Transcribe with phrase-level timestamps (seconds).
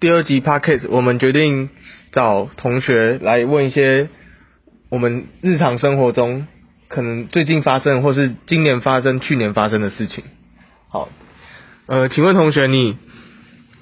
[0.00, 1.68] 第二集 podcast，我们决定
[2.10, 4.08] 找同学来问一些
[4.88, 6.46] 我们日常生活中
[6.88, 10.24] 可能最近发生，或是今年发生、去年发生的事情。
[10.88, 11.10] 好，
[11.84, 12.96] 呃，请问同学，你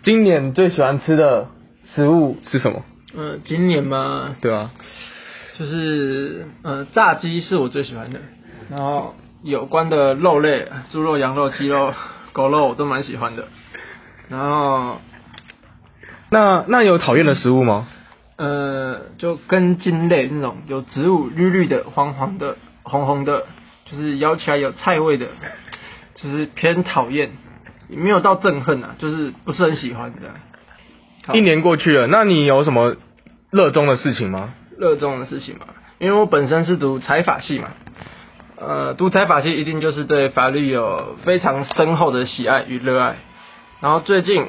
[0.02, 1.50] 今年最喜欢吃的
[1.94, 2.82] 食物是什么？
[3.16, 4.72] 呃，今年嘛，对啊，
[5.56, 8.18] 就是呃，炸鸡是我最喜欢的，
[8.68, 9.14] 然后
[9.44, 11.94] 有关的肉类，猪肉、羊肉、鸡肉、
[12.32, 13.46] 狗肉我都蛮喜欢的，
[14.28, 15.00] 然后
[16.30, 17.88] 那那有讨厌的食物吗？
[18.36, 23.46] 呃，就根茎类那种有植物绿绿的、黄黄的、红红的，
[23.84, 25.26] 就是咬起来有菜味的，
[26.14, 27.32] 就是偏讨厌，
[27.88, 30.20] 没有到憎恨啊，就是不是很喜欢的。
[31.26, 32.96] 好一年过去了，那你有什么
[33.50, 34.54] 热衷的事情吗？
[34.78, 35.66] 热衷的事情嘛，
[35.98, 37.70] 因为我本身是读财法系嘛，
[38.56, 43.16] 呃，读财法系一定就是对法律有非常深厚的喜爱与热爱。
[43.80, 44.46] 然后最近，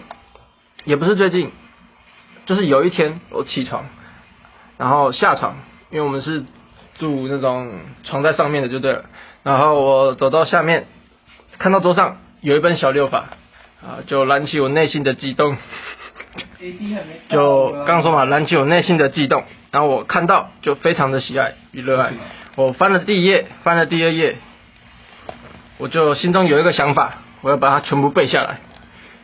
[0.85, 1.51] 也不是最近，
[2.49, 3.85] 就是有一天我起床，
[4.79, 5.57] 然后下床，
[5.91, 6.43] 因为我们是
[6.97, 9.05] 住那种床在上面的就对了。
[9.43, 10.87] 然后我走到下面，
[11.59, 13.25] 看到桌上有一本小六法，
[13.83, 15.57] 啊，就燃起我内心的激动。
[17.29, 22.13] 就刚刚说嘛，燃起我内心的悸动，然后我看到就非常的喜爱与热爱。
[22.55, 24.37] 我翻了第一页，翻了第二页，
[25.77, 28.57] 我就心中有一个想法，我要把它全部背下来。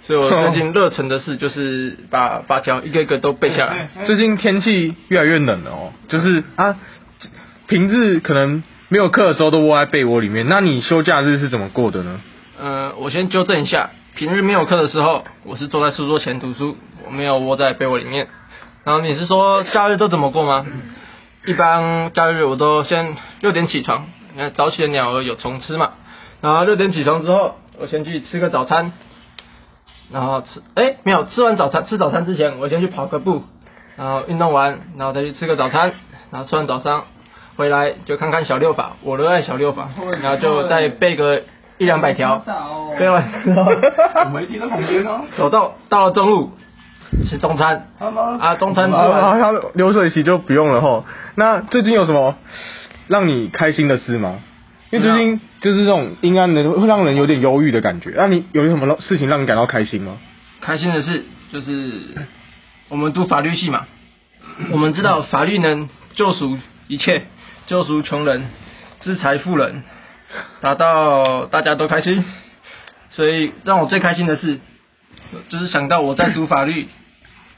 [0.08, 3.90] 所以我最近热忱的事就是把法条一个一个都背下来。
[4.06, 6.78] 最近天气越来越冷了哦，就是啊，
[7.68, 12.22] 平日可能没有课的时候都窝在被窝里面，那你休假日是怎么过的呢？
[12.62, 18.28] 呃，我先纠正一下，平日没有课的时候，我是坐在书桌前读书，我没有窝在被窝里面。
[18.84, 20.66] 然后你是说假日都怎么过吗？
[21.48, 25.94] 一般假日我都先六点起床，你看早起的鸟儿有虫吃嘛。
[26.42, 28.92] 然后六点起床之后，我先去吃个早餐，
[30.12, 33.44] 然后吃，哎，没有，吃完早餐吃早餐之前，我先去跑个步，
[33.98, 35.94] 然后运动完，然后再去吃个早餐，
[36.32, 37.02] 然后吃完早餐
[37.56, 39.90] 回来就看看小六法，我热爱小六法，
[40.22, 41.44] 然后就再背个
[41.78, 42.44] 一两百条，
[42.98, 45.22] 背完之后，我没听到旁边哦。
[45.36, 46.52] 走到到了中午
[47.28, 47.88] 吃中餐，
[48.40, 51.06] 啊，中餐吃啊，完，他流水席就不用了吼。
[51.36, 52.36] 那最近有什么
[53.08, 54.36] 让你开心的事吗？
[54.92, 58.14] 因为最近就是这种阴暗的，会让人有点忧郁的感觉。
[58.16, 60.18] 那你有什么事情让你感到开心吗？
[60.62, 61.92] 开心的事就是
[62.90, 63.88] 我们读法律系嘛，
[64.72, 66.58] 我们知道法律能救赎
[66.88, 67.26] 一切，
[67.66, 68.46] 救赎穷人，
[69.02, 69.84] 制裁富人，
[70.62, 72.24] 达到大家都开心。
[73.12, 74.60] 所以让我最开心的事，
[75.50, 76.88] 就是想到我在读法律，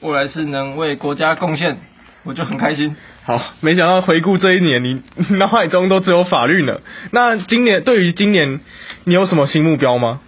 [0.01, 1.79] 未来是能为国家贡献，
[2.27, 2.95] 我就很开心。
[3.23, 5.01] 好，没想到回顾这一年，你
[5.37, 6.81] 脑海中都只有法律呢。
[7.11, 8.59] 那今年对于今年，
[9.05, 10.19] 你有什么新目标吗？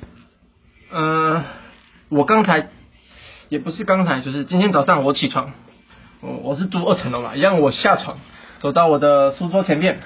[0.92, 1.44] 呃，
[2.08, 2.70] 我刚才
[3.50, 5.52] 也不是刚才，就是今天早上我起床，
[6.22, 8.18] 我我是住二层楼嘛，一样我下床
[8.62, 10.00] 走到我的书桌前面，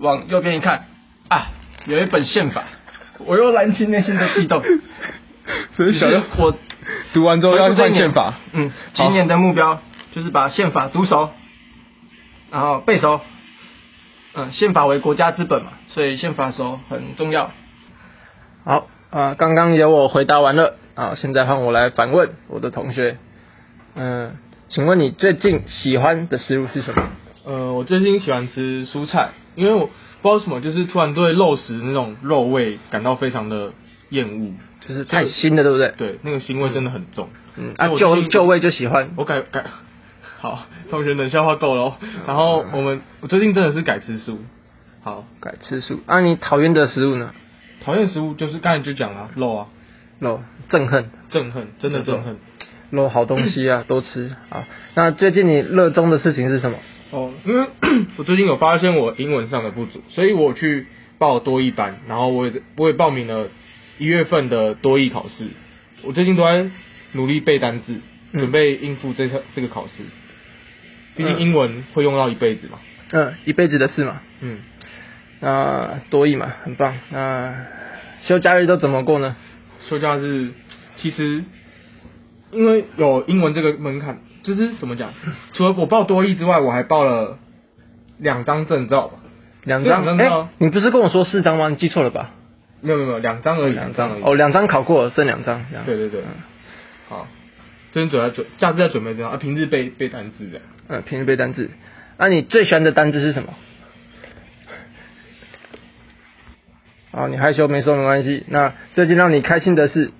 [0.00, 0.86] 往右边一看，
[1.28, 1.52] 啊，
[1.86, 2.64] 有一本宪法，
[3.24, 4.60] 我又燃起内心的激动。
[5.72, 6.54] 所以想要我
[7.14, 8.34] 读完之后要换宪法。
[8.52, 9.80] 嗯，今年的目标
[10.12, 11.30] 就是把宪法读熟，
[12.50, 13.20] 然后背熟。
[14.34, 17.50] 嗯，宪法为国家之本嘛，所以宪法熟很重要。
[18.64, 23.16] 好啊，刚刚由我回答完了啊，现在换我来反问我的同学。
[23.94, 24.36] 嗯，
[24.68, 27.10] 请问你最近喜欢的食物是什么？
[27.44, 33.72] 呃，我最近喜欢吃蔬菜，因为我不知道为什么，就是突然对肉食那种肉味感到非常的
[34.10, 34.52] 厌恶。
[34.86, 35.92] 就是太腥了，对不对？
[35.96, 37.30] 对，那个腥味真的很重。
[37.56, 39.10] 嗯，啊，所以我最近旧旧味就喜欢。
[39.16, 39.64] 我改改，
[40.40, 41.96] 好，同学冷笑话够了哦。
[42.26, 44.38] 然后我们我最近真的是改吃素。
[45.02, 46.00] 好，改吃素。
[46.06, 47.32] 啊，你讨厌的食物呢？
[47.84, 49.66] 讨厌食物就是刚才就讲了肉啊，
[50.20, 51.10] 肉，憎恨。
[51.30, 52.36] 憎恨，真的憎恨。
[52.90, 54.66] 肉好东西啊， 多吃啊。
[54.94, 56.78] 那最近你热衷的事情是什么？
[57.10, 57.66] 哦，因 为
[58.16, 60.86] 我最近有发现我英文上的不足，所以我去
[61.18, 63.48] 报多益班，然后我也我也报名了
[63.98, 65.48] 一月份的多益考试。
[66.04, 66.70] 我最近都在
[67.12, 67.94] 努力背单字，
[68.32, 69.92] 嗯准备应付这个这个考试。
[71.18, 72.78] 毕竟英文会用到一辈子嘛。
[73.12, 74.20] 嗯，一辈子的事嘛。
[74.40, 74.58] 嗯，
[75.40, 76.94] 那多益嘛，很棒。
[77.10, 77.66] 那
[78.22, 79.36] 休假日都怎么过呢？
[79.88, 80.50] 休假日
[80.96, 81.44] 其实
[82.52, 85.12] 因为有英文这个门槛，就是怎么讲？
[85.54, 87.38] 除了我报多益之外，我还报了
[88.18, 89.18] 两张证照吧。
[89.64, 90.04] 两张。
[90.04, 91.68] 这两张哎、吗你不是跟我说四张吗？
[91.68, 92.30] 你记错了吧？
[92.80, 94.22] 没有没有没有，两张而已，两张而已。
[94.22, 95.64] 哦，两张考过了，剩两张。
[95.84, 96.26] 对对对嗯，
[97.08, 97.26] 好，
[97.92, 100.60] 最近主要准假日在准备这样啊，平日背背单字的。
[100.88, 101.70] 嗯，平日背单字。
[102.18, 103.54] 那、你最喜欢的单字是什么？
[107.12, 108.44] 啊，你害羞没说没关系。
[108.48, 110.10] 那最近让你开心的事，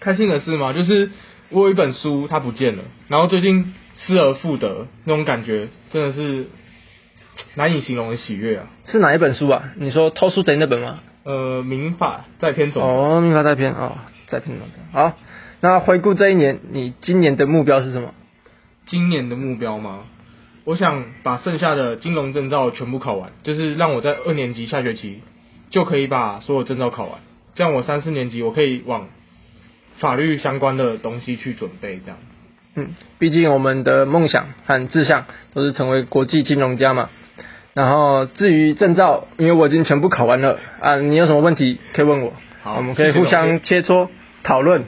[0.00, 1.10] 开心的事嘛，就是
[1.50, 6.46] 我有一本书它不见了，然后最近失而复得那种感觉，真的是
[7.54, 8.66] 难以形容的喜悦啊。
[8.84, 9.72] 是哪一本书啊？
[9.76, 11.00] 你说偷书贼那本吗？
[11.24, 15.16] 呃，民法在篇总哦，民法在篇哦，在篇总好，
[15.60, 18.12] 那回顾这一年，你今年的目标是什么？
[18.86, 20.00] 今年的目标吗？
[20.64, 25.20] 我想把剩下的金融证照全部考完，就是让我在二年级下学期
[25.70, 27.20] 就可以把所有证照考完，
[27.54, 29.08] 这样我三四年级我可以往
[29.98, 32.18] 法律相关的东西去准备，这样。
[32.74, 32.88] 嗯，
[33.18, 37.10] 毕竟我们的梦想和志向都是成为国际金融家嘛。
[37.74, 44.08] 然后至于证照，因为我已经全部考完了啊，你有什么问题可以问我，好我们可以互相切磋
[44.42, 44.84] 讨论，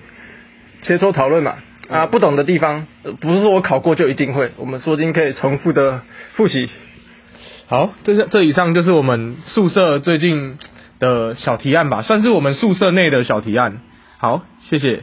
[0.83, 1.55] 切磋讨论嘛。
[1.89, 6.01] 啊，不懂的地方呃不是说我考过就一定会，我们说不定可以重复的
[6.35, 6.71] 复习。
[7.67, 10.59] 好，这这以上就是我们宿舍最近
[10.99, 13.81] 的小提案吧，算是我们宿舍内的小提案。
[14.19, 15.03] 好，谢谢。